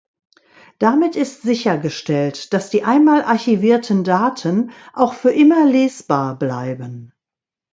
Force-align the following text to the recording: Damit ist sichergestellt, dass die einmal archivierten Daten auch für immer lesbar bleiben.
Damit 0.79 1.15
ist 1.15 1.43
sichergestellt, 1.43 2.53
dass 2.53 2.71
die 2.71 2.81
einmal 2.83 3.21
archivierten 3.21 4.03
Daten 4.03 4.71
auch 4.93 5.13
für 5.13 5.29
immer 5.31 5.63
lesbar 5.65 6.39
bleiben. 6.39 7.13